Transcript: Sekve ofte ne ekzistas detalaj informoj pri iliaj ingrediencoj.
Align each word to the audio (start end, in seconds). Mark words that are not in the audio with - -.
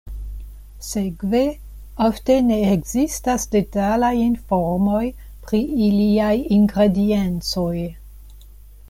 Sekve 0.85 1.41
ofte 2.05 2.37
ne 2.47 2.57
ekzistas 2.69 3.45
detalaj 3.57 4.11
informoj 4.23 5.03
pri 5.45 5.61
iliaj 5.89 6.35
ingrediencoj. 6.57 7.77